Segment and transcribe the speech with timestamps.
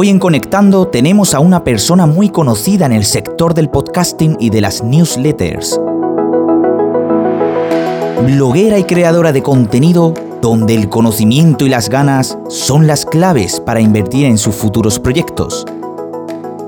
[0.00, 4.48] Hoy en Conectando tenemos a una persona muy conocida en el sector del podcasting y
[4.48, 5.80] de las newsletters.
[8.24, 13.80] Bloguera y creadora de contenido donde el conocimiento y las ganas son las claves para
[13.80, 15.66] invertir en sus futuros proyectos.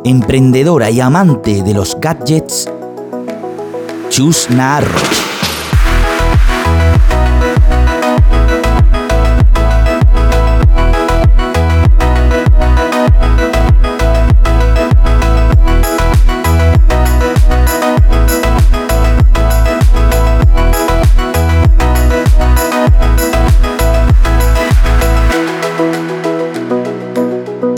[0.03, 2.68] Emprendedora y amante de los gadgets,
[4.08, 4.49] Chus.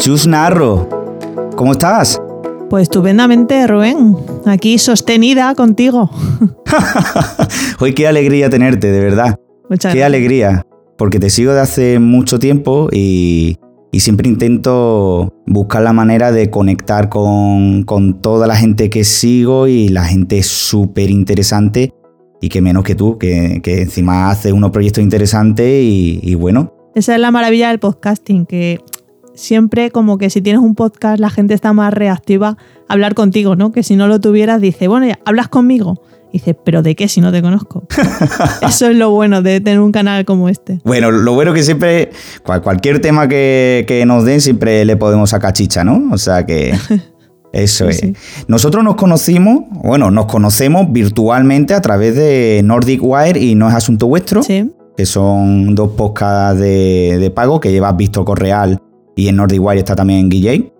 [0.02, 0.88] Chus Narro,
[1.54, 2.20] ¿cómo estás?
[2.68, 4.16] Pues estupendamente, Rubén.
[4.46, 6.10] Aquí sostenida contigo.
[7.78, 9.38] Hoy qué alegría tenerte, de verdad.
[9.70, 10.06] Muchas qué gracias.
[10.06, 10.66] alegría,
[10.98, 13.58] porque te sigo de hace mucho tiempo y,
[13.92, 19.68] y siempre intento buscar la manera de conectar con, con toda la gente que sigo
[19.68, 21.94] y la gente súper interesante
[22.40, 26.74] y que menos que tú, que, que encima haces unos proyectos interesantes y, y bueno,
[26.96, 28.80] Esa es la maravilla del podcasting, que
[29.34, 32.56] siempre como que si tienes un podcast la gente está más reactiva
[32.88, 33.72] a hablar contigo, ¿no?
[33.72, 36.02] Que si no lo tuvieras dice, bueno, ya, hablas conmigo.
[36.34, 37.84] Y dice, pero ¿de qué si no te conozco?
[38.66, 40.80] Eso es lo bueno de tener un canal como este.
[40.84, 42.10] Bueno, lo bueno que siempre,
[42.42, 46.02] cual- cualquier tema que, que nos den, siempre le podemos sacar chicha, ¿no?
[46.10, 46.72] O sea que
[47.52, 47.98] eso es.
[47.98, 48.14] sí.
[48.48, 53.74] Nosotros nos conocimos, bueno, nos conocemos virtualmente a través de Nordic Wire y No es
[53.74, 58.80] Asunto Vuestro, Sí, que son dos podcasts de, de pago que llevas Visto Correal
[59.16, 60.72] y en Nordic Wire está también Guillén.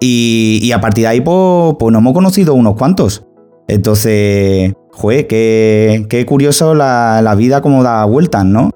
[0.00, 3.26] Y, y a partir de ahí, pues, pues nos hemos conocido unos cuantos.
[3.68, 8.70] Entonces, joder, qué, qué curioso la, la vida como da vueltas, ¿no?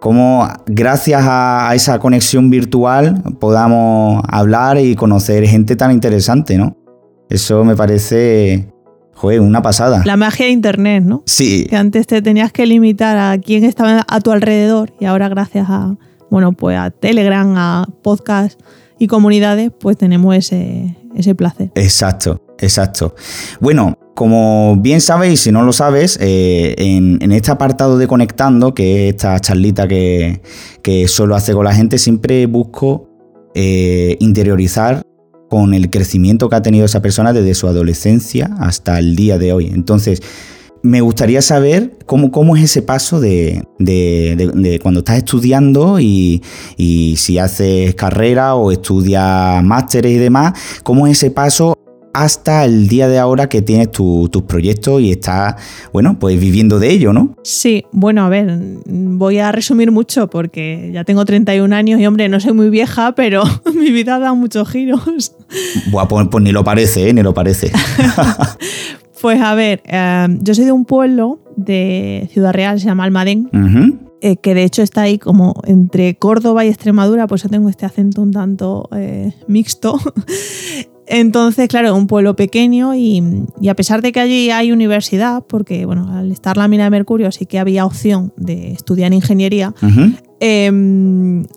[0.00, 6.76] Cómo gracias a, a esa conexión virtual podamos hablar y conocer gente tan interesante, ¿no?
[7.28, 8.72] Eso me parece,
[9.14, 10.02] joder, una pasada.
[10.04, 11.22] la magia de Internet, ¿no?
[11.26, 15.28] Sí, Que antes te tenías que limitar a quién estaba a tu alrededor y ahora
[15.28, 15.94] gracias a,
[16.30, 18.60] bueno, pues a Telegram, a podcast
[18.98, 21.70] y comunidades, pues tenemos ese, ese placer.
[21.74, 23.14] Exacto, exacto.
[23.60, 28.06] Bueno, como bien sabes, y si no lo sabes, eh, en, en este apartado de
[28.06, 30.42] Conectando, que es esta charlita que,
[30.82, 33.08] que solo hace con la gente, siempre busco
[33.54, 35.02] eh, interiorizar
[35.48, 39.52] con el crecimiento que ha tenido esa persona desde su adolescencia hasta el día de
[39.52, 39.66] hoy.
[39.66, 40.22] Entonces,
[40.82, 46.42] me gustaría saber cómo, cómo es ese paso de, de- cuando estás estudiando y,
[46.76, 51.76] y si haces carrera o estudias másteres y demás, cómo es ese paso
[52.12, 55.54] hasta el día de ahora que tienes tu- tus proyectos y estás,
[55.92, 57.36] bueno, pues viviendo de ello, ¿no?
[57.44, 62.28] Sí, bueno, a ver, voy a resumir mucho porque ya tengo 31 años y hombre,
[62.28, 63.42] no soy muy vieja, pero
[63.74, 65.34] mi vida da muchos giros.
[65.90, 67.12] Buah, pues, pues ni lo parece, ¿eh?
[67.14, 67.70] Ni lo parece.
[69.20, 73.50] Pues a ver, eh, yo soy de un pueblo de Ciudad Real, se llama Almadén,
[74.22, 77.84] eh, que de hecho está ahí como entre Córdoba y Extremadura, por eso tengo este
[77.84, 79.98] acento un tanto eh, mixto.
[81.12, 83.20] Entonces, claro, un pueblo pequeño y,
[83.60, 86.90] y a pesar de que allí hay universidad, porque bueno, al estar la mina de
[86.90, 89.74] mercurio sí que había opción de estudiar ingeniería,
[90.38, 90.70] eh,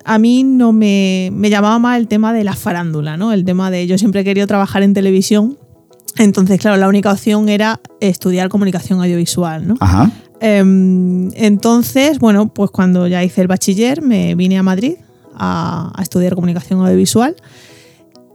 [0.06, 3.32] a mí no me, me llamaba más el tema de la farándula, ¿no?
[3.32, 5.56] El tema de yo siempre he querido trabajar en televisión.
[6.18, 9.76] Entonces, claro, la única opción era estudiar comunicación audiovisual, ¿no?
[9.80, 10.10] Ajá.
[10.40, 14.96] Em, entonces, bueno, pues cuando ya hice el bachiller me vine a Madrid
[15.36, 17.36] a, a estudiar comunicación audiovisual.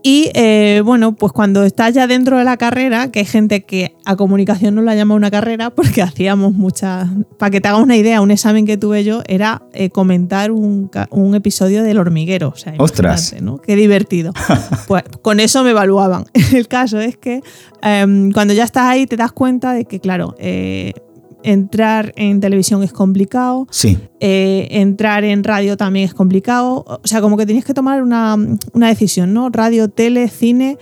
[0.01, 3.95] Y eh, bueno, pues cuando estás ya dentro de la carrera, que hay gente que
[4.05, 7.09] a comunicación no la llama una carrera porque hacíamos muchas...
[7.37, 10.89] Para que te hagas una idea, un examen que tuve yo era eh, comentar un,
[11.09, 12.49] un episodio del hormiguero.
[12.49, 13.35] O sea, Ostras.
[13.41, 13.57] ¿no?
[13.57, 14.33] Qué divertido.
[14.87, 16.25] Pues con eso me evaluaban.
[16.53, 17.41] El caso es que
[17.83, 20.93] em, cuando ya estás ahí te das cuenta de que, claro, eh,
[21.43, 23.97] entrar en televisión es complicado, Sí.
[24.19, 26.83] eh, entrar en radio también es complicado.
[26.87, 28.35] O sea, como que tienes que tomar una,
[28.73, 29.49] una decisión, ¿no?
[29.49, 30.77] Radio, tele, cine,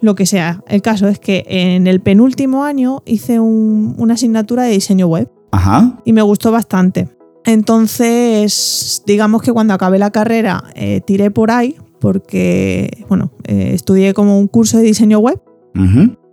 [0.00, 0.62] lo que sea.
[0.68, 5.30] El caso es que en el penúltimo año hice un- una asignatura de diseño web
[5.52, 5.98] Ajá.
[6.04, 7.08] y me gustó bastante.
[7.44, 14.12] Entonces, digamos que cuando acabé la carrera eh, tiré por ahí porque, bueno, eh, estudié
[14.14, 15.40] como un curso de diseño web.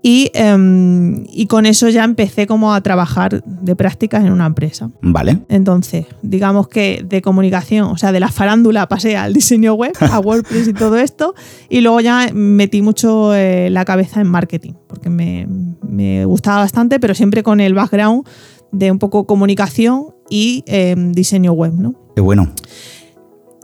[0.06, 4.92] Y, em, y con eso ya empecé como a trabajar de prácticas en una empresa.
[5.02, 5.40] Vale.
[5.48, 10.20] Entonces, digamos que de comunicación, o sea, de la farándula pasé al diseño web, a
[10.20, 11.36] WordPress y todo esto,
[11.70, 15.48] y luego ya metí mucho eh, la cabeza en marketing, porque me,
[15.88, 18.28] me gustaba bastante, pero siempre con el background
[18.74, 21.96] de un poco comunicación y em, diseño web, ¿no?
[22.14, 22.52] Qué bueno.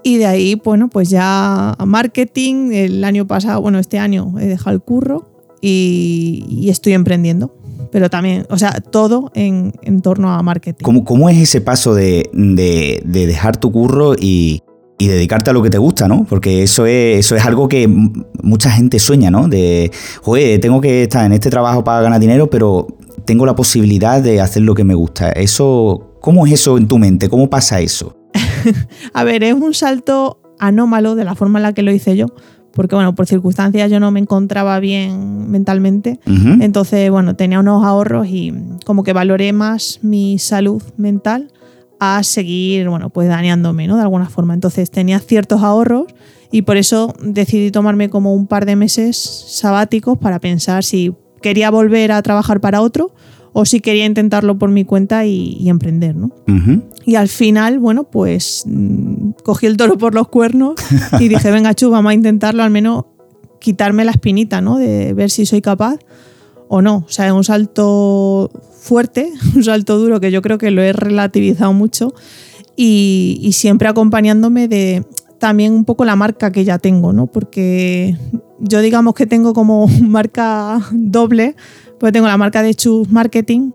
[0.03, 2.71] Y de ahí, bueno, pues ya marketing.
[2.71, 5.28] El año pasado, bueno, este año he dejado el curro
[5.61, 7.55] y, estoy emprendiendo.
[7.91, 10.83] Pero también, o sea, todo en, torno a marketing.
[10.83, 14.61] ¿Cómo, cómo es ese paso de, de, dejar tu curro y,
[14.99, 16.25] y, dedicarte a lo que te gusta, ¿no?
[16.29, 19.47] Porque eso es, eso es algo que mucha gente sueña, ¿no?
[19.47, 19.91] De,
[20.23, 22.87] oye, tengo que estar en este trabajo para ganar dinero, pero
[23.25, 25.31] tengo la posibilidad de hacer lo que me gusta.
[25.31, 27.29] Eso, ¿Cómo es eso en tu mente?
[27.29, 28.15] ¿Cómo pasa eso?
[29.13, 32.27] a ver, es un salto anómalo de la forma en la que lo hice yo
[32.73, 36.19] porque bueno, por circunstancias yo no me encontraba bien mentalmente.
[36.61, 38.53] Entonces, bueno, tenía unos ahorros y
[38.85, 41.51] como que valoré más mi salud mental
[41.99, 43.97] a seguir, bueno, pues dañándome, ¿no?
[43.97, 44.53] De alguna forma.
[44.53, 46.05] Entonces tenía ciertos ahorros
[46.51, 51.69] y por eso decidí tomarme como un par de meses sabáticos para pensar si quería
[51.69, 53.11] volver a trabajar para otro
[53.53, 56.31] o si quería intentarlo por mi cuenta y, emprender, ¿no?
[57.05, 60.75] Y al final, bueno, pues mm, cogí el toro por los cuernos
[61.19, 63.05] y dije, venga, Chu, vamos a intentarlo, al menos
[63.59, 64.77] quitarme la espinita, ¿no?
[64.77, 65.97] De ver si soy capaz
[66.67, 66.97] o no.
[67.07, 70.93] O sea, es un salto fuerte, un salto duro que yo creo que lo he
[70.93, 72.13] relativizado mucho
[72.75, 75.03] y, y siempre acompañándome de
[75.39, 77.27] también un poco la marca que ya tengo, ¿no?
[77.27, 78.15] Porque
[78.59, 81.55] yo digamos que tengo como marca doble
[81.99, 83.71] pues tengo la marca de Chus Marketing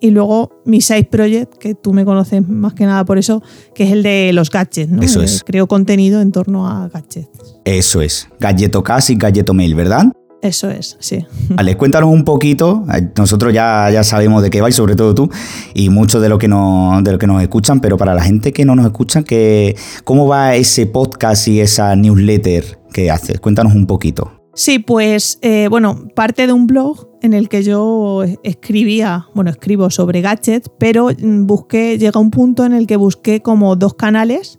[0.00, 3.42] y luego mi Side Project, que tú me conoces más que nada por eso,
[3.74, 4.90] que es el de los gadgets.
[4.90, 5.02] ¿no?
[5.02, 5.42] Eso es.
[5.44, 7.56] Creo contenido en torno a gadgets.
[7.64, 8.28] Eso es.
[8.40, 9.18] Gadgetocast y
[9.52, 10.12] Mail, ¿verdad?
[10.42, 11.24] Eso es, sí.
[11.50, 12.84] Vale, cuéntanos un poquito.
[13.16, 15.30] Nosotros ya, ya sabemos de qué vais, sobre todo tú,
[15.72, 18.52] y mucho de lo que nos, de lo que nos escuchan, pero para la gente
[18.52, 23.38] que no nos escucha, que, ¿cómo va ese podcast y esa newsletter que haces?
[23.38, 24.41] Cuéntanos un poquito.
[24.54, 29.90] Sí, pues eh, bueno, parte de un blog en el que yo escribía, bueno, escribo
[29.90, 34.58] sobre gadgets, pero mm, busqué, llega un punto en el que busqué como dos canales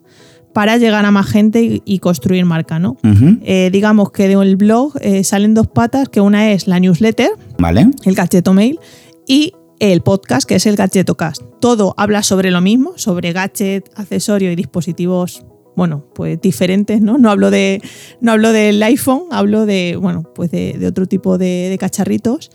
[0.54, 2.98] para llegar a más gente y, construir marca, ¿no?
[3.42, 7.89] Eh, digamos que del blog eh, salen dos patas, que una es la newsletter, ¿Vale?
[8.06, 8.80] el Gadgeto Mail,
[9.28, 11.42] y el podcast, que es el Gadgetocast.
[11.60, 15.44] Todo habla sobre lo mismo, sobre gadget, accesorios y dispositivos
[15.75, 17.18] bueno, pues diferentes, ¿no?
[17.18, 17.81] No hablo, de,
[18.22, 22.52] no hablo del iPhone, hablo de, bueno, pues de, otro tipo de, cacharritos.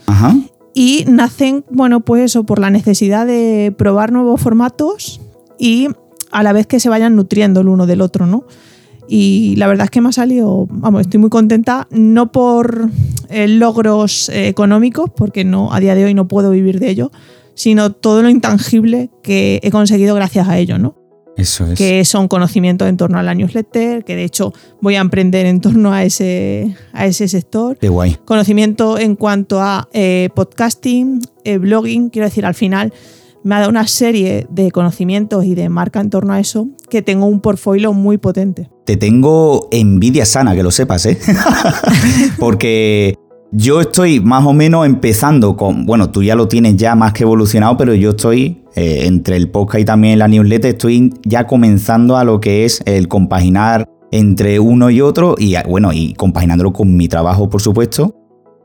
[0.75, 5.21] Y nacen, bueno, pues eso, por la necesidad de probar nuevos formatos
[5.59, 5.89] y
[6.31, 8.45] a la vez que se vayan nutriendo el uno del otro, ¿no?
[9.09, 12.91] Y la verdad es que me ha salido, vamos, estoy muy contenta, no por
[13.31, 17.11] eh, logros eh, económicos, porque no, a día de hoy no puedo vivir de ello,
[17.55, 20.95] sino todo lo intangible que he conseguido gracias a ello, ¿no?
[21.77, 25.61] Que son conocimientos en torno a la newsletter, que de hecho voy a emprender en
[25.61, 27.79] torno a ese, a ese sector.
[27.79, 28.17] Qué guay.
[28.25, 32.93] Conocimiento en cuanto a eh, podcasting, eh, blogging, quiero decir, al final
[33.45, 37.03] me ha dado una serie de conocimientos y de marca en torno a eso que
[37.03, 38.69] tengo un portfolio muy potente.
[38.85, 41.19] Te tengo envidia sana, que lo sepas, ¿eh?
[42.39, 43.17] Porque
[43.51, 47.25] yo estoy más o menos empezando con, bueno, tú ya lo tienes ya más que
[47.25, 52.17] evolucionado, pero yo estoy eh, entre el podcast y también la newsletter, estoy ya comenzando
[52.17, 56.97] a lo que es el compaginar entre uno y otro y bueno, y compaginándolo con
[56.97, 58.15] mi trabajo, por supuesto,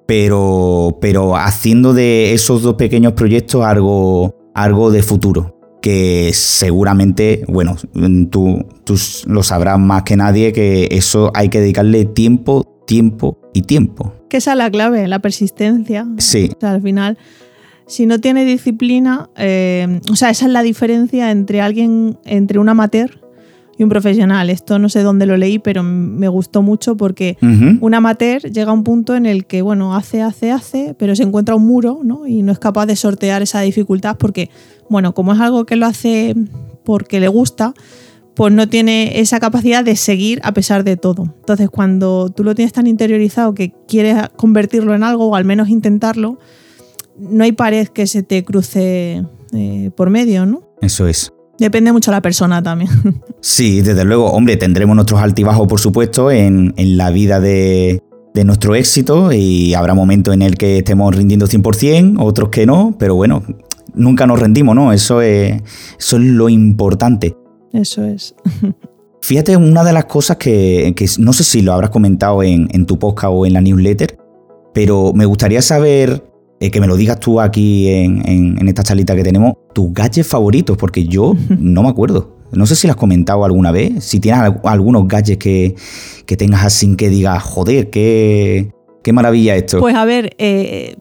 [0.05, 7.75] pero, pero haciendo de esos dos pequeños proyectos algo, algo de futuro que seguramente, bueno,
[8.31, 8.95] tú, tú
[9.27, 14.13] lo sabrás más que nadie, que eso hay que dedicarle tiempo, tiempo y tiempo.
[14.33, 16.07] Que esa es la clave, la persistencia.
[16.17, 16.49] Sí.
[16.57, 17.19] O sea, al final,
[17.85, 22.67] si no tiene disciplina, eh, o sea, esa es la diferencia entre alguien, entre un
[22.67, 23.21] amateur
[23.77, 24.49] y un profesional.
[24.49, 28.73] Esto no sé dónde lo leí, pero me gustó mucho porque un amateur llega a
[28.73, 32.25] un punto en el que, bueno, hace, hace, hace, pero se encuentra un muro, ¿no?
[32.25, 34.49] Y no es capaz de sortear esa dificultad porque,
[34.89, 36.33] bueno, como es algo que lo hace
[36.83, 37.75] porque le gusta,
[38.35, 41.23] pues no tiene esa capacidad de seguir a pesar de todo.
[41.23, 45.69] Entonces, cuando tú lo tienes tan interiorizado que quieres convertirlo en algo o al menos
[45.69, 46.39] intentarlo,
[47.17, 49.23] no hay pared que se te cruce
[49.53, 50.63] eh, por medio, ¿no?
[50.81, 51.31] Eso es.
[51.59, 52.89] Depende mucho de la persona también.
[53.45, 58.01] Sí, desde luego, hombre, tendremos nuestros altibajos, por supuesto, en, la vida de,
[58.45, 63.15] nuestro éxito y habrá momentos en el que estemos rindiendo 100%, otros que no, pero
[63.15, 63.43] bueno,
[63.95, 64.93] nunca nos rendimos, ¿no?
[64.93, 65.61] Eso es,
[65.99, 67.35] eso es lo importante.
[67.73, 68.35] Eso es.
[69.21, 73.31] Fíjate, una de las cosas que, no sé si lo habrás comentado en, tu podcast
[73.33, 74.17] o en la newsletter,
[74.73, 76.23] pero me gustaría saber,
[76.59, 80.77] eh, que me lo digas tú aquí en, esta charlita que tenemos, tus gadgets favoritos,
[80.77, 82.35] porque yo no me acuerdo.
[82.51, 85.75] No sé si lo has comentado alguna vez, si tienes algunos gadgets que,
[86.37, 89.79] tengas así que digas, joder, qué, qué maravilla esto.
[89.79, 90.97] Pues a ver, eh,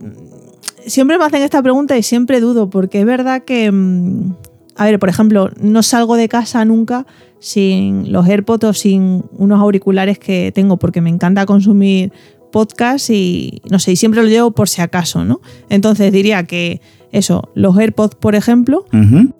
[0.87, 3.71] siempre me hacen esta pregunta y siempre dudo, porque es verdad que...
[3.73, 4.35] Mm,
[4.77, 7.07] a ver, por ejemplo, no salgo de casa nunca
[7.39, 12.13] sin los AirPods o sin unos auriculares que tengo porque me encanta consumir
[12.53, 15.41] podcast y no sé, y siempre lo llevo por si acaso, ¿no?
[15.69, 18.87] Entonces diría que eso, los AirPods, por ejemplo,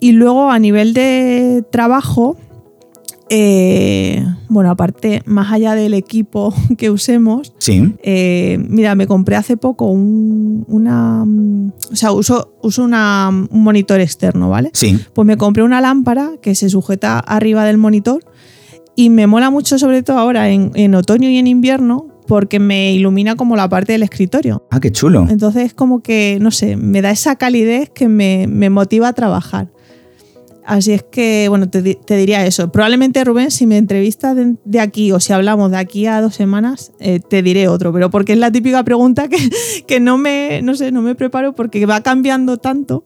[0.01, 2.37] y luego a nivel de trabajo,
[3.35, 7.95] eh, bueno, aparte, más allá del equipo que usemos, Sí.
[8.03, 11.25] eh, mira, me compré hace poco un, una.
[11.25, 14.71] mm, O sea, uso, uso una, un monitor externo, ¿vale?
[14.75, 14.99] Sí.
[15.15, 18.23] Pues me compré una lámpara que se sujeta arriba del monitor
[18.97, 22.93] y me mola mucho, sobre todo ahora en, en otoño y en invierno, porque me
[22.93, 24.63] ilumina como la parte del escritorio.
[24.71, 25.27] Ah, qué chulo.
[25.31, 29.73] Entonces, como que, no sé, me da esa calidez que me, me motiva a trabajar.
[30.65, 32.71] Así es que, bueno, te, di- te diría eso.
[32.71, 36.93] Probablemente, Rubén, si me entrevistas de, aquí o si hablamos de aquí a dos semanas,
[37.01, 39.37] eh, te diré otro, pero porque es la típica pregunta que,
[39.87, 43.05] que no me, no sé, no me preparo porque va cambiando tanto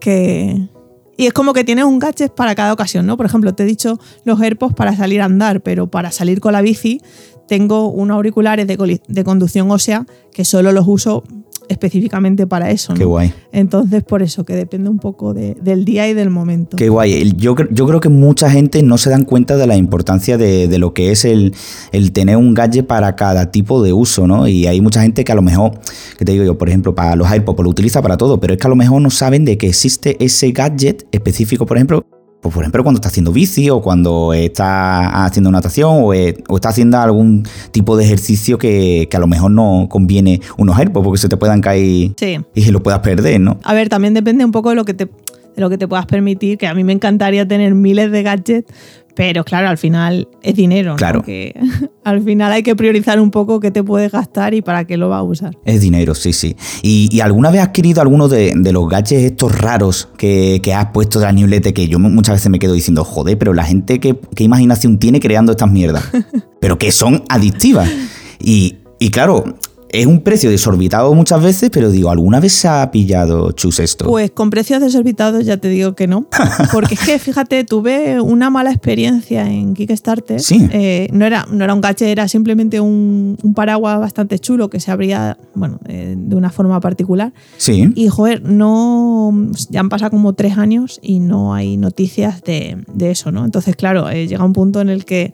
[0.00, 0.68] que...
[1.16, 3.16] Y es como que tienes un gadget para cada ocasión, ¿no?
[3.16, 6.52] Por ejemplo, te he dicho los AirPods para salir a andar, pero para salir con
[6.52, 7.00] la bici
[7.48, 11.24] tengo unos auriculares de, de conducción ósea que solo los uso
[11.68, 12.98] específicamente para eso, ¿no?
[12.98, 13.32] Qué guay.
[13.52, 16.76] Entonces, por eso, que depende un poco de- del día y del momento.
[16.76, 17.32] Qué guay.
[17.36, 20.78] Yo, yo creo que mucha gente no se dan cuenta de la importancia de, de
[20.78, 21.54] lo que es el,
[21.92, 24.48] el tener un gadget para cada tipo de uso, ¿no?
[24.48, 25.72] Y hay mucha gente que a lo mejor,
[26.18, 28.54] que te digo yo, por ejemplo, para los AirPods pues lo utiliza para todo, pero
[28.54, 32.04] es que a lo mejor no saben de que existe ese gadget específico, por ejemplo,
[32.40, 36.56] pues por ejemplo cuando está haciendo bici o cuando está haciendo natación o, eh, o
[36.56, 41.04] está haciendo algún tipo de ejercicio que, que a lo mejor no conviene unos AirPods
[41.04, 42.38] porque se te puedan caer Sí.
[42.54, 43.58] y se lo puedas perder, ¿no?
[43.64, 46.06] A ver, también depende un poco de lo que te, de lo que te puedas
[46.06, 48.72] permitir, que a mí me encantaría tener miles de gadgets,
[49.18, 50.96] pero claro, al final es dinero, ¿no?
[50.96, 51.22] Claro.
[51.24, 51.52] Que
[52.04, 55.08] al final hay que priorizar un poco qué te puedes gastar y para qué lo
[55.08, 55.58] vas a usar.
[55.64, 56.54] Es dinero, sí, sí.
[56.82, 60.72] ¿Y, y alguna vez has querido alguno de, de los gadgets estos raros que, que
[60.72, 63.52] has puesto de la newsletter que yo mu- muchas veces me quedo diciendo, joder, pero
[63.54, 66.04] la gente qué, qué imaginación tiene creando estas mierdas?
[66.60, 67.90] pero que son adictivas.
[68.38, 69.42] Y, y claro,
[69.90, 74.06] es un precio desorbitado muchas veces, pero digo, ¿alguna vez se ha pillado Chus esto?
[74.06, 76.26] Pues con precios desorbitados ya te digo que no.
[76.72, 80.40] Porque es que, fíjate, tuve una mala experiencia en Kickstarter.
[80.40, 80.68] Sí.
[80.72, 84.80] Eh, no, era, no era un gadget, era simplemente un, un paraguas bastante chulo que
[84.80, 87.32] se abría, bueno, eh, de una forma particular.
[87.56, 87.92] sí.
[87.94, 89.32] Y, joder, no.
[89.70, 93.44] Ya han pasado como tres años y no hay noticias de, de eso, ¿no?
[93.44, 95.32] Entonces, claro, eh, llega un punto en el que.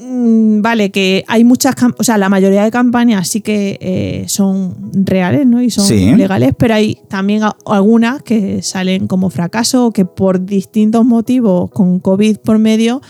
[0.00, 4.74] Mm, Vale, que hay muchas, o sea, la mayoría de campañas sí que eh, son
[4.92, 5.62] reales, ¿no?
[5.62, 6.14] Y son Sí.
[6.14, 12.00] legales, pero hay también algunas que salen como fracaso o que por distintos motivos, con
[12.00, 13.00] COVID por medio,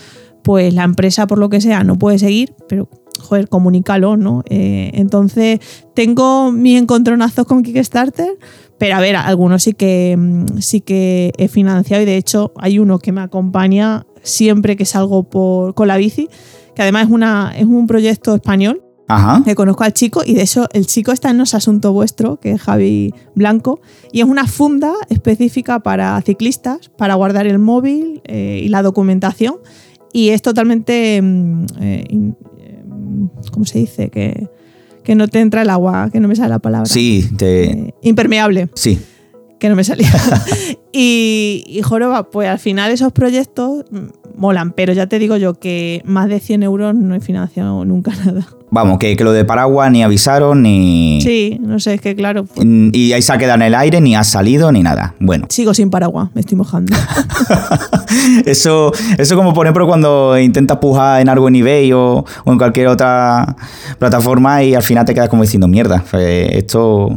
[0.43, 2.87] pues la empresa, por lo que sea, no puede seguir, pero
[3.19, 4.43] joder, comunícalo, ¿no?
[4.49, 5.59] Eh, entonces,
[5.95, 8.37] tengo mis encontronazos con Kickstarter,
[8.77, 12.77] pero a ver, algunos sí que, mm, sí que he financiado y de hecho hay
[12.79, 16.29] uno que me acompaña siempre que salgo por, con la bici,
[16.77, 19.41] que además es, una, es un proyecto español Ajá.
[19.43, 22.39] que conozco al chico y de eso el chico está en No es Asunto Vuestro,
[22.39, 23.81] que es Javi Blanco,
[24.11, 29.55] y es una funda específica para ciclistas, para guardar el móvil eh, y la documentación,
[30.13, 32.05] y es totalmente, mm, eh,
[32.59, 32.83] eh,
[33.51, 34.09] ¿cómo se dice?
[34.09, 34.47] Que,
[35.03, 36.85] que no te entra el agua, que no me sale la palabra.
[36.85, 37.71] Sí, te...
[37.71, 38.99] Eh, impermeable Sí.
[39.59, 40.09] Que no me salía.
[40.93, 43.85] y, y joroba, pues al final esos proyectos
[44.35, 48.11] molan, pero ya te digo yo que más de 100 euros no he financiado nunca
[48.25, 48.47] nada.
[48.69, 51.19] Vamos, que, que lo de paraguas ni avisaron ni...
[51.21, 53.75] Sí, no sé, es que claro, pues, Mm, Y ahí se ha quedado en el
[53.75, 55.15] aire, ni ha salido, ni nada.
[55.21, 56.95] Bueno, sigo sin paraguas, me estoy mojando.
[58.45, 62.57] eso, eso como por ejemplo cuando intentas pujar en algo en eBay o, o en
[62.57, 63.55] cualquier otra
[63.99, 67.09] plataforma y al final te quedas como diciendo, mierda, esto,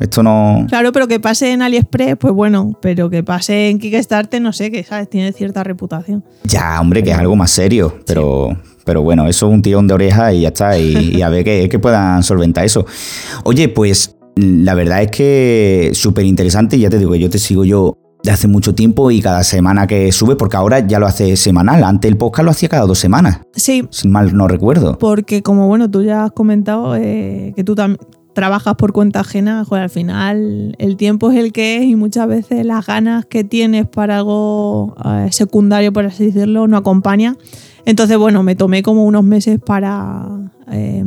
[0.00, 0.64] esto no...
[0.68, 4.70] claro, pero que pase en AliExpress, pues bueno, pero que pase en Kickstarter, no sé,
[4.70, 6.24] que sabes, tiene cierta reputación.
[6.44, 8.48] Ya, hombre, que es algo más serio, pero,
[8.84, 11.44] pero bueno, eso es un tirón de oreja y ya está, y, y a ver
[11.44, 12.86] que, que puedan solventar eso.
[13.44, 17.94] Oye, pues la verdad es que súper interesante, ya te digo, yo te sigo yo
[18.22, 21.82] de hace mucho tiempo y cada semana que sube, porque ahora ya lo hace semanal,
[21.84, 24.98] antes el podcast lo hacía cada dos semanas, Sí, si mal no recuerdo.
[24.98, 27.98] porque como bueno, tú ya has comentado eh, que tú también
[28.34, 32.64] trabajas por cuenta ajena, al final el tiempo es el que es y muchas veces
[32.64, 37.36] las ganas que tienes para algo eh, secundario, por así decirlo, no acompaña.
[37.84, 40.28] Entonces, bueno, me tomé como unos meses para,
[40.70, 41.04] eh,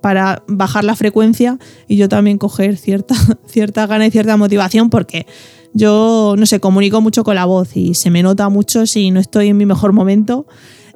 [0.00, 3.14] para bajar la frecuencia y yo también coger cierta,
[3.46, 5.26] cierta gana y cierta motivación porque
[5.72, 9.20] yo, no sé, comunico mucho con la voz y se me nota mucho si no
[9.20, 10.46] estoy en mi mejor momento.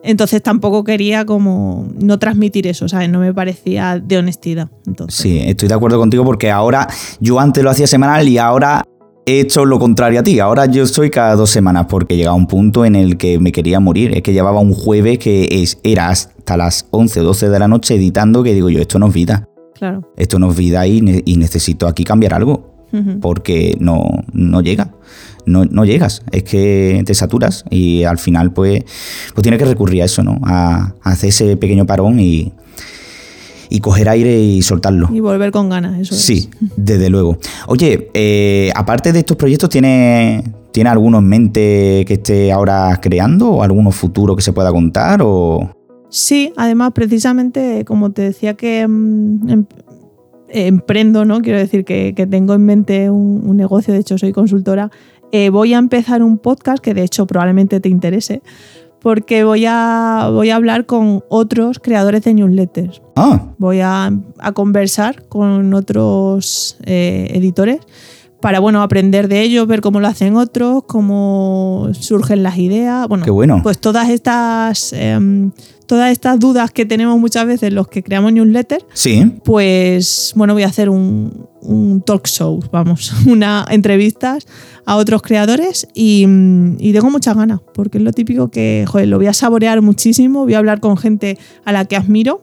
[0.03, 3.11] Entonces tampoco quería como no transmitir eso, ¿sabes?
[3.11, 4.69] No me parecía de honestidad.
[4.87, 6.89] Entonces, Sí, estoy de acuerdo contigo porque ahora
[7.21, 8.83] yo antes lo hacía semanal y ahora
[9.27, 10.41] he hecho lo contrario a ti.
[10.41, 13.79] Ahora yo estoy cada dos semanas porque llegaba un punto en el que me quería
[13.79, 14.13] morir.
[14.17, 17.69] Es que llevaba un jueves que es, era hasta las 11 o 12 de la
[17.69, 19.47] noche editando que digo yo, esto no es vida.
[19.75, 20.11] Claro.
[20.17, 22.69] Esto no es vida y, ne- y necesito aquí cambiar algo
[23.21, 24.03] porque no,
[24.33, 24.91] no llega.
[25.47, 28.85] No, no llegas, es que te saturas y al final pues,
[29.35, 30.39] pues tienes que recurrir a eso, ¿no?
[30.45, 32.53] A, a hacer ese pequeño parón y,
[33.69, 35.09] y coger aire y soltarlo.
[35.13, 36.21] Y volver con ganas, eso es.
[36.21, 37.39] Sí, desde luego.
[37.69, 40.43] Oye, eh, aparte de estos proyectos, ¿tiene,
[40.73, 45.21] ¿tiene alguno en mente que esté ahora creando o alguno futuro que se pueda contar?
[45.23, 45.71] O...
[46.09, 49.67] Sí, además, precisamente, como te decía que mm, em-
[50.49, 51.41] emprendo, ¿no?
[51.43, 54.91] Quiero decir que, que tengo en mente un, un negocio, de hecho soy consultora,
[55.33, 58.43] eh, voy a empezar un podcast que de hecho probablemente te interese,
[59.01, 63.01] porque voy a, voy a hablar con otros creadores de newsletters.
[63.17, 67.81] Ah, Voy a, a conversar con otros eh, editores
[68.41, 73.07] para bueno, aprender de ellos, ver cómo lo hacen otros, cómo surgen las ideas.
[73.09, 73.61] Bueno, Qué bueno.
[73.63, 75.51] pues todas estas, em,
[75.87, 79.35] todas estas dudas que tenemos muchas veces los que creamos newsletters, sí.
[79.45, 84.47] pues bueno, voy a hacer un, un talk show, vamos, una entrevistas
[84.85, 89.09] a otros creadores y, mm, y tengo muchas ganas, porque es lo típico que, joder,
[89.09, 92.43] lo voy a saborear muchísimo, voy a hablar con gente a la que admiro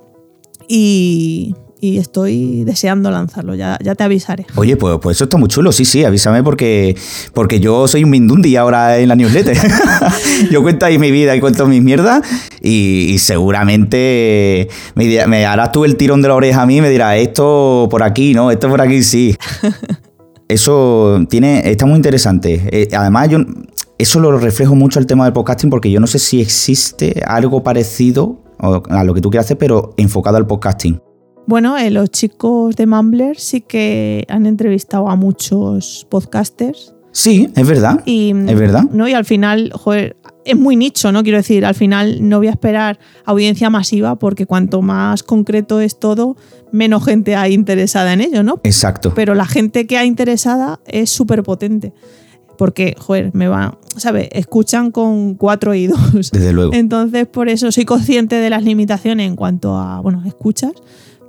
[0.67, 4.45] y, y estoy deseando lanzarlo, ya, ya te avisaré.
[4.55, 6.95] Oye, pues, pues eso está muy chulo, sí, sí, avísame porque,
[7.33, 9.57] porque yo soy un mindundi ahora en la newsletter.
[10.51, 12.21] yo cuento ahí mi vida y cuento mis mierdas
[12.61, 16.81] y, y seguramente me, me harás tú el tirón de la oreja a mí y
[16.81, 18.49] me dirás, esto por aquí, ¿no?
[18.51, 19.37] Esto por aquí sí.
[20.47, 22.69] Eso tiene, está muy interesante.
[22.71, 23.39] Eh, además, yo
[23.97, 27.63] eso lo reflejo mucho al tema del podcasting porque yo no sé si existe algo
[27.63, 30.99] parecido a lo que tú quieras hacer, pero enfocado al podcasting.
[31.45, 37.67] Bueno, eh, los chicos de Mumbler sí que han entrevistado a muchos podcasters Sí, es
[37.67, 38.03] verdad.
[38.05, 38.83] y, Es verdad.
[38.91, 39.07] ¿no?
[39.07, 41.23] y al final, joder, es muy nicho, ¿no?
[41.23, 45.99] Quiero decir, al final no voy a esperar audiencia masiva porque cuanto más concreto es
[45.99, 46.37] todo,
[46.71, 48.59] menos gente hay interesada en ello, ¿no?
[48.63, 49.13] Exacto.
[49.13, 51.93] Pero la gente que hay interesada es súper potente.
[52.57, 54.29] Porque, joder, me van, ¿sabes?
[54.31, 56.31] Escuchan con cuatro oídos.
[56.31, 56.73] Desde luego.
[56.73, 60.71] Entonces, por eso soy consciente de las limitaciones en cuanto a, bueno, escuchas,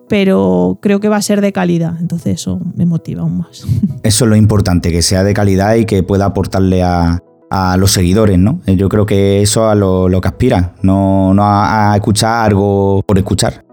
[0.09, 1.97] pero creo que va a ser de calidad.
[2.01, 3.67] Entonces, eso me motiva aún más.
[4.03, 7.93] Eso es lo importante, que sea de calidad y que pueda aportarle a, a los
[7.93, 8.61] seguidores, ¿no?
[8.67, 11.97] Eh, Yo creo que eso es a lo, lo que aspira, no, no a, a
[11.97, 13.65] escuchar algo por escuchar.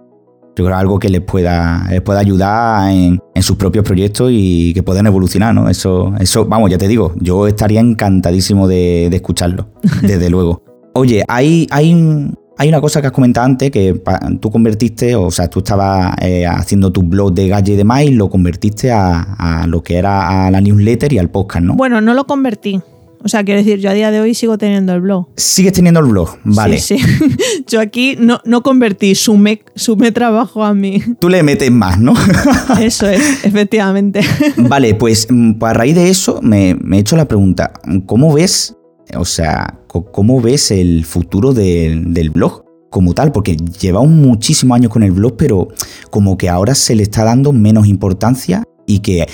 [0.57, 4.73] Yo creo algo que les pueda, les pueda ayudar en, en sus propios proyectos y
[4.73, 5.67] que puedan evolucionar, ¿no?
[5.69, 9.67] Eso, eso, vamos, ya te digo, yo estaría encantadísimo de, de escucharlo,
[10.01, 10.63] desde luego.
[10.93, 14.01] Oye, hay, hay, hay una cosa que has comentado antes que
[14.39, 18.11] tú convertiste, o sea, tú estabas eh, haciendo tu blog de Galle y demás y
[18.11, 21.75] lo convertiste a, a lo que era a la newsletter y al podcast, ¿no?
[21.75, 22.79] Bueno, no lo convertí.
[23.25, 25.29] O sea, quiero decir, yo a día de hoy sigo teniendo el blog.
[25.35, 26.77] Sigues teniendo el blog, vale.
[26.77, 27.05] Sí, sí.
[27.67, 31.01] Yo aquí no, no convertí, sumé, sumé trabajo a mí.
[31.19, 32.13] Tú le metes más, ¿no?
[32.79, 34.21] Eso es, efectivamente.
[34.57, 37.73] vale, pues mm, a raíz de eso me, me he hecho la pregunta,
[38.05, 38.75] ¿cómo ves,
[39.17, 42.63] o sea, cómo ves el futuro del- del blog?
[42.91, 45.67] Como tal, porque llevamos muchísimos años con el blog, pero
[46.11, 49.25] como que ahora se le está dando menos importancia y que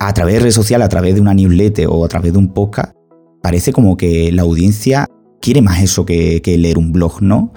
[0.00, 2.48] a través de redes sociales, a través de una newsletter o a través de un
[2.54, 2.92] podcast,
[3.44, 5.06] parece como que la audiencia
[5.42, 7.52] quiere más eso que, leer un blog, ¿no?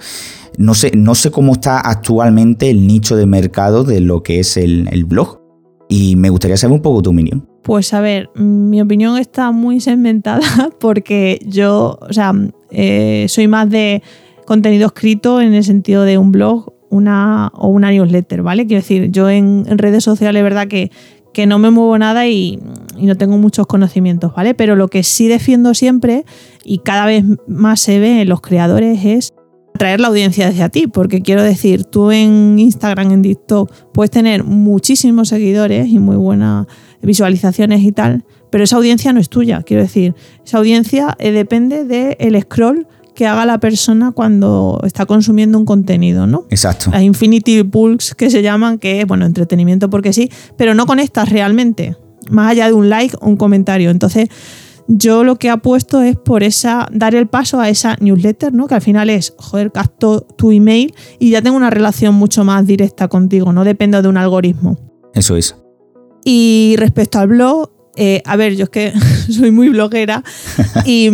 [0.58, 4.58] No sé, no sé cómo está actualmente el nicho de mercado de lo que es
[4.58, 5.40] el, el blog.
[5.88, 7.48] Y me gustaría saber un poco tu opinión.
[7.62, 10.42] Pues a ver, mi opinión está muy segmentada
[10.78, 12.34] porque yo, o sea,
[12.70, 14.02] eh, soy más de
[14.44, 18.66] contenido escrito en el sentido de un blog una, o una newsletter, ¿vale?
[18.66, 20.90] Quiero decir, yo en, en redes sociales, verdad que,
[21.32, 22.58] que no me muevo nada y,
[23.00, 24.54] no tengo muchos conocimientos, ¿vale?
[24.54, 26.24] Pero lo que sí defiendo siempre
[26.64, 29.32] y cada vez más se ve en los creadores es
[29.74, 34.42] atraer la audiencia hacia ti, porque quiero decir, tú en Instagram, en TikTok, puedes tener
[34.42, 36.66] muchísimos seguidores y muy buenas
[37.02, 41.84] visualizaciones y tal, pero esa audiencia no es tuya, quiero decir, esa audiencia eh, depende
[41.84, 42.88] del scroll
[43.18, 46.44] que haga la persona cuando está consumiendo un contenido, ¿no?
[46.50, 46.92] Exacto.
[46.92, 51.28] Las infinity pulls que se llaman, que es, bueno, entretenimiento porque sí, pero no conectas
[51.28, 51.96] realmente,
[52.30, 53.90] más allá de un like o un comentario.
[53.90, 54.28] Entonces,
[54.86, 58.68] yo lo que apuesto es por esa, dar el paso a esa newsletter, ¿no?
[58.68, 62.68] Que al final es, joder, capto tu email y ya tengo una relación mucho más
[62.68, 64.78] directa contigo, no dependo de un algoritmo.
[65.12, 65.56] Eso es.
[66.24, 67.68] Y respecto al blog,
[68.00, 68.92] eh, a ver, yo es que
[69.30, 70.22] soy muy bloguera
[70.84, 71.10] y,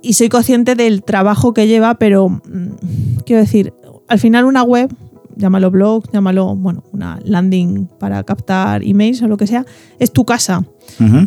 [0.00, 3.74] y soy consciente del trabajo que lleva, pero mm, quiero decir,
[4.08, 4.90] al final una web
[5.36, 9.64] llámalo blog, llámalo, bueno, una landing para captar emails o lo que sea,
[9.98, 10.64] es tu casa.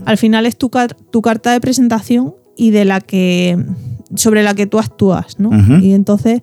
[0.05, 0.69] Al final es tu,
[1.11, 3.57] tu carta de presentación y de la que
[4.15, 5.49] sobre la que tú actúas, ¿no?
[5.81, 6.41] Y entonces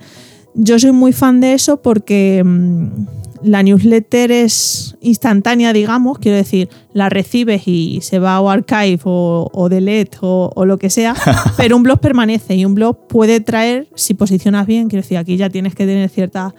[0.55, 3.07] yo soy muy fan de eso porque mm,
[3.44, 9.50] la newsletter es instantánea, digamos, quiero decir, la recibes y se va a archive o,
[9.52, 11.14] o delete o, lo que sea,
[11.57, 15.37] pero un blog permanece y un blog puede traer, si posicionas bien, quiero decir, aquí
[15.37, 16.52] ya tienes que tener ciertas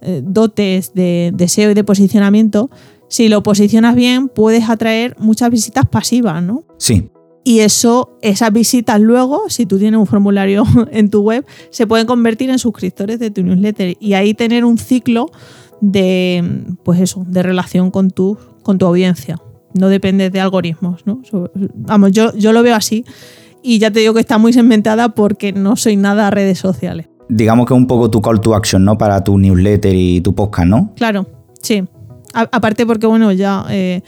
[0.00, 2.70] eh, dotes de, de SEO y de posicionamiento.
[3.08, 6.64] Si lo posicionas bien, puedes atraer muchas visitas pasivas, ¿no?
[6.76, 7.10] Sí.
[7.48, 12.06] Y eso, esas visitas luego, si tú tienes un formulario en tu web, se pueden
[12.06, 15.30] convertir en suscriptores de tu newsletter y ahí tener un ciclo
[15.80, 19.40] de, pues eso, de relación con tu, con tu audiencia.
[19.74, 21.20] No depende de algoritmos, ¿no?
[21.74, 23.04] Vamos, yo, yo lo veo así
[23.62, 27.08] y ya te digo que está muy segmentada porque no soy nada a redes sociales.
[27.28, 28.96] Digamos que es un poco tu call to action, ¿no?
[28.96, 30.92] Para tu newsletter y tu podcast, ¿no?
[30.96, 31.26] Claro,
[31.60, 31.84] sí.
[32.32, 34.02] aparte porque, bueno, ya, eh,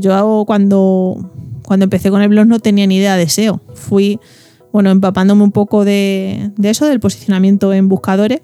[0.00, 1.30] yo hago cuando
[1.64, 3.60] cuando empecé con el blog no tenía ni idea de SEO.
[3.74, 4.20] Fui,
[4.74, 8.40] bueno, empapándome un poco de, eso, del posicionamiento en buscadores.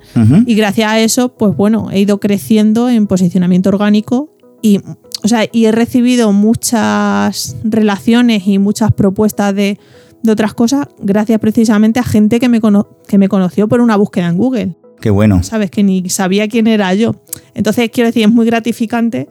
[0.46, 4.78] Y gracias a eso, pues bueno, he ido creciendo en posicionamiento orgánico y,
[5.24, 9.80] o sea, y he recibido muchas relaciones y muchas propuestas de,
[10.24, 12.60] otras cosas gracias precisamente a gente que me,
[13.08, 14.76] que me conoció por una búsqueda en Google.
[15.00, 15.42] Qué bueno.
[15.42, 17.16] Sabes que ni sabía quién era yo.
[17.54, 19.28] Entonces, quiero decir, es muy gratificante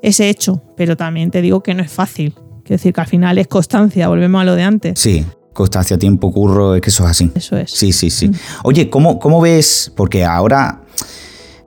[0.00, 2.32] ese hecho, pero también te digo que no es fácil.
[2.64, 4.98] Quiero decir que al final es constancia, volvemos a lo de antes.
[4.98, 5.26] Sí,
[5.58, 7.30] constancia, tiempo, curro, es que eso es así.
[7.34, 7.72] Eso es.
[7.72, 8.28] Sí, sí, sí.
[8.28, 8.34] Mm.
[8.62, 9.92] Oye, ¿cómo, ¿cómo, ves?
[9.96, 10.82] Porque ahora,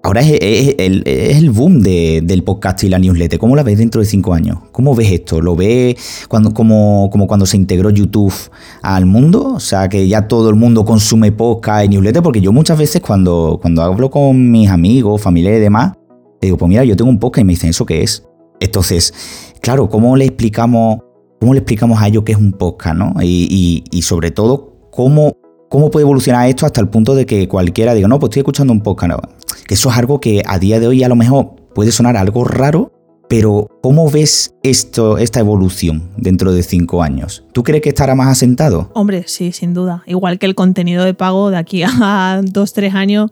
[0.01, 3.37] ahora es, el, boom del podcast y la newsletter.
[3.37, 4.59] ¿Cómo la ves dentro de cinco años?
[4.71, 5.41] ¿Cómo ves esto?
[5.41, 8.33] ¿Lo ves cuando, como, como cuando se integró YouTube
[8.81, 9.55] al mundo?
[9.55, 12.23] O sea, que ya todo el mundo consume podcast y newsletter.
[12.23, 15.91] Porque yo muchas veces cuando, cuando hablo con mis amigos, familiares y demás,
[16.41, 18.23] digo, pues mira, yo tengo un podcast y me dicen, ¿eso qué es?
[18.61, 19.13] Entonces,
[19.59, 20.99] claro, ¿cómo le explicamos,
[21.41, 23.15] cómo le explicamos a ellos qué es un podcast, ¿no?
[23.19, 25.35] Y, sobre todo, ¿cómo,
[25.69, 28.71] cómo puede evolucionar esto hasta el punto de que cualquiera diga, no, pues estoy escuchando
[28.71, 29.11] un podcast.
[29.67, 32.43] Que eso es algo que a día de hoy a lo mejor puede sonar algo
[32.43, 32.91] raro,
[33.27, 37.43] pero ¿cómo ves esto, esta evolución dentro de cinco años?
[37.53, 38.91] ¿Tú crees que estará más asentado?
[38.93, 40.03] Hombre, sí, sin duda.
[40.05, 43.31] Igual que el contenido de pago de aquí a dos, tres años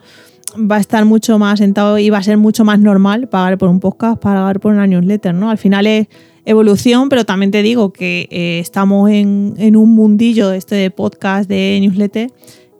[0.57, 3.69] va a estar mucho más sentado y va a ser mucho más normal pagar por
[3.69, 5.51] un podcast, pagar por una newsletter, ¿no?
[5.51, 6.07] Al final es
[6.49, 11.77] evolución, pero también te digo que eh, estamos en, un mundillo este de podcast, de
[11.81, 12.31] newsletter,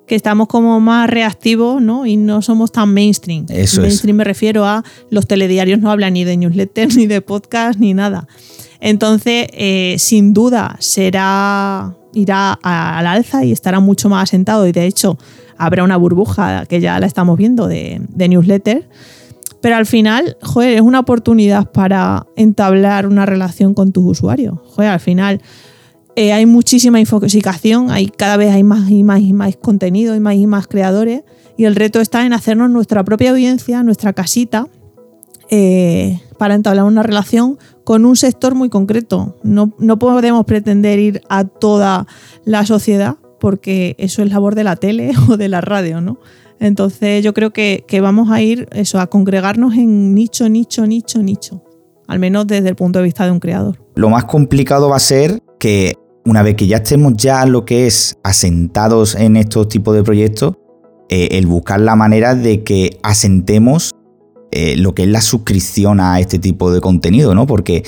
[0.08, 2.08] que estamos como más reactivos, ¿no?
[2.08, 3.45] Y no somos tan mainstream.
[3.49, 7.79] Eso mainstream me refiero a los telediarios no hablan ni de newsletter, ni de podcast,
[7.79, 8.27] ni nada.
[8.79, 14.67] Entonces, eh, sin duda, será irá al alza y estará mucho más asentado.
[14.67, 15.17] Y de hecho,
[15.58, 18.88] habrá una burbuja que ya la estamos viendo de, newsletter.
[19.61, 24.57] Pero al final, joder, es una oportunidad para entablar una relación con tus usuarios.
[24.65, 25.41] Joder, al final
[26.15, 30.19] eh, hay muchísima infoxicación, hay, cada vez hay más y más y más contenido, y
[30.19, 31.23] más y más creadores.
[31.57, 34.67] Y el reto está en hacernos nuestra propia audiencia, nuestra casita,
[35.49, 39.35] eh, para entablar una relación con un sector muy concreto.
[39.43, 42.07] No, no podemos pretender ir a toda
[42.45, 46.19] la sociedad porque eso es labor de la tele o de la radio, ¿no?
[46.59, 51.63] Entonces yo creo que, vamos a ir eso, a congregarnos en nicho, nicho, nicho, nicho.
[52.07, 53.79] Al menos desde el punto de vista de un creador.
[53.95, 55.95] Lo más complicado va a ser que
[56.25, 60.55] una vez que ya estemos ya lo que es asentados en estos tipos de proyectos,
[61.09, 63.91] eh, el buscar la manera de que asentemos
[64.51, 67.45] eh, lo que es la suscripción a este tipo de contenido, ¿no?
[67.45, 67.83] Porque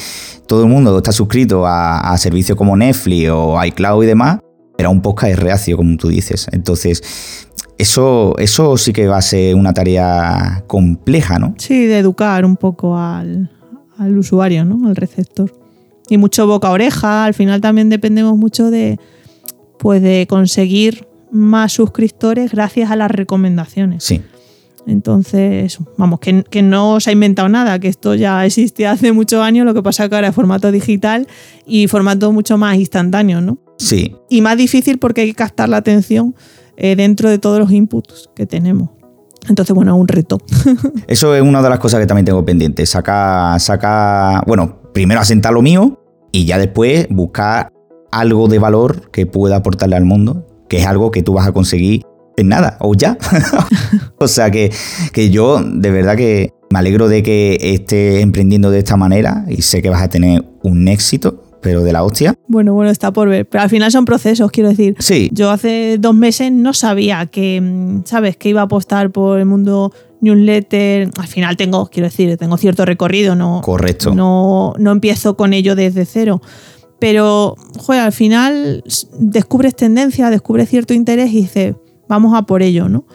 [0.48, 4.40] todo el mundo está suscrito a, servicios como Netflix o iCloud y demás,
[4.78, 6.48] era un podcast reacio, como tú dices.
[6.52, 7.48] Entonces,
[7.82, 11.56] eso, eso sí que va a ser una tarea compleja, ¿no?
[11.58, 13.50] Sí, de educar un poco al,
[14.18, 14.88] usuario, ¿no?
[14.88, 15.52] Al receptor.
[16.10, 17.26] Y mucho boca a oreja.
[17.26, 19.00] Al final también dependemos mucho de,
[19.80, 24.04] pues de conseguir más suscriptores gracias a las recomendaciones.
[24.04, 24.22] Sí.
[24.88, 29.42] Entonces, vamos, que, que, no se ha inventado nada, que esto ya existía hace muchos
[29.42, 31.28] años, lo que pasa que ahora es formato digital
[31.68, 33.60] y formato mucho más instantáneo, ¿no?
[33.78, 34.16] Sí.
[34.30, 36.36] Y más difícil porque hay que captar la atención
[36.84, 38.90] eh, dentro de todos los inputs que tenemos.
[39.48, 40.40] Entonces, bueno, un reto.
[41.08, 42.86] Eso es una de las cosas que también tengo pendiente.
[42.88, 46.00] Saca, saca, bueno, primero asentar lo mío
[46.32, 47.72] y ya después buscar
[48.12, 51.52] algo de valor que pueda aportarle al mundo, que es algo que tú vas a
[51.52, 52.02] conseguir
[52.36, 53.16] en nada o ya.
[54.18, 54.72] o sea que,
[55.14, 59.62] que yo de verdad que me alegro de que estés emprendiendo de esta manera y
[59.62, 62.36] sé que vas a tener un éxito pero de la hostia.
[62.48, 63.48] Bueno, bueno, está por ver.
[63.48, 64.96] Pero al final son procesos, quiero decir.
[65.00, 65.30] Sí.
[65.32, 69.46] Yo hace dos meses no sabía que, mm, ¿sabes?, que iba a apostar por el
[69.46, 74.14] mundo newsletter, al final tengo, quiero decir, tengo cierto recorrido, no, Correcto.
[74.14, 76.42] no, no empiezo con ello desde cero.
[77.00, 78.84] Pero, joder, al final
[79.18, 81.76] descubres tendencia, descubres cierto interés y dices,
[82.08, 83.06] vamos a por ello, ¿no?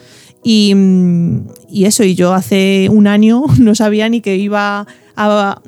[0.43, 5.61] Y, mm, y eso, y yo hace un año no sabía ni que iba a,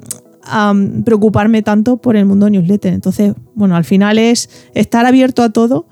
[1.03, 2.93] preocuparme tanto por el mundo newsletter.
[2.93, 5.87] Entonces, bueno, al final es estar abierto a todo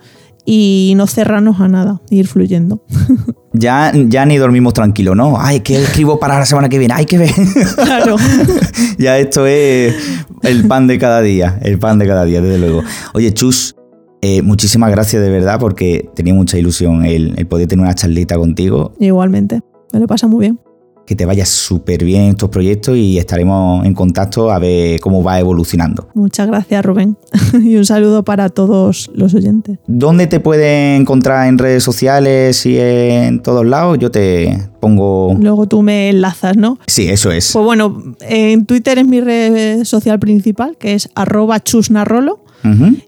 [0.45, 2.83] y no cerrarnos a nada, ir fluyendo.
[3.53, 5.35] Ya, ya ni dormimos tranquilos, ¿no?
[5.39, 6.93] Ay, ¿qué escribo para la semana que viene?
[6.93, 7.31] Hay que ver.
[7.73, 8.15] Claro.
[8.99, 9.95] ya esto es
[10.43, 12.83] el pan de cada día, el pan de cada día, desde luego.
[13.15, 13.75] Oye, Chus,
[14.21, 18.35] eh, muchísimas gracias de verdad porque tenía mucha ilusión el, el poder tener una charlita
[18.35, 20.59] contigo, Igualmente, me lo pasa muy bien.
[21.07, 25.39] Que te vaya súper bien estos proyectos y estaremos en contacto a ver cómo va
[25.39, 26.09] evolucionando.
[26.13, 27.17] Muchas gracias, Rubén.
[27.63, 29.79] y un saludo para todos los oyentes.
[29.87, 33.97] ¿Dónde te pueden encontrar en redes sociales y en todos lados?
[33.99, 35.33] Yo te pongo...
[35.39, 36.77] Luego tú me enlazas, ¿no?
[36.87, 37.53] Sí, eso es.
[37.53, 42.41] Pues bueno, en Twitter es mi red social principal, que es arroba chusnarrolo.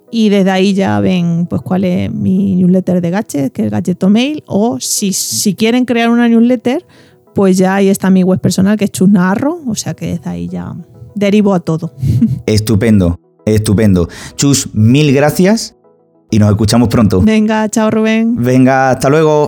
[0.09, 4.09] Y desde ahí ya ven pues cuál es mi newsletter de Gadget, que es Gadgeto
[4.09, 4.41] Mail.
[4.45, 6.85] O si, si quieren crear una newsletter,
[7.33, 9.59] pues ya ahí está mi web personal, que es chusnarro.
[9.67, 10.73] O sea que desde ahí ya
[11.15, 11.93] derivo a todo.
[12.45, 14.07] Estupendo, estupendo.
[14.35, 15.75] Chus, mil gracias
[16.31, 17.21] y nos escuchamos pronto.
[17.21, 18.35] Venga, chao Rubén.
[18.37, 19.47] Venga, hasta luego.